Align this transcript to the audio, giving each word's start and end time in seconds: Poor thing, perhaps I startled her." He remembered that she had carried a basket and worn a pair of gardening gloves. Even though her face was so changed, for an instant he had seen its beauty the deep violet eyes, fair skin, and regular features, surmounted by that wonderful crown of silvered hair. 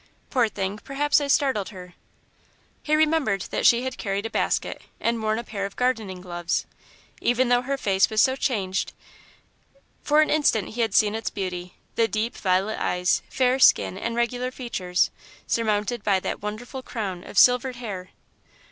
Poor 0.31 0.49
thing, 0.49 0.79
perhaps 0.79 1.21
I 1.21 1.27
startled 1.27 1.69
her." 1.69 1.93
He 2.81 2.95
remembered 2.95 3.41
that 3.51 3.67
she 3.67 3.83
had 3.83 3.99
carried 3.99 4.25
a 4.25 4.31
basket 4.31 4.81
and 4.99 5.21
worn 5.21 5.37
a 5.37 5.43
pair 5.43 5.63
of 5.63 5.75
gardening 5.75 6.21
gloves. 6.21 6.65
Even 7.21 7.49
though 7.49 7.61
her 7.61 7.77
face 7.77 8.09
was 8.09 8.19
so 8.19 8.35
changed, 8.35 8.93
for 10.01 10.21
an 10.21 10.31
instant 10.31 10.69
he 10.69 10.81
had 10.81 10.95
seen 10.95 11.13
its 11.13 11.29
beauty 11.29 11.75
the 11.93 12.07
deep 12.07 12.35
violet 12.35 12.79
eyes, 12.79 13.21
fair 13.29 13.59
skin, 13.59 13.95
and 13.95 14.15
regular 14.15 14.49
features, 14.49 15.11
surmounted 15.45 16.03
by 16.03 16.19
that 16.19 16.41
wonderful 16.41 16.81
crown 16.81 17.23
of 17.23 17.37
silvered 17.37 17.75
hair. 17.75 18.09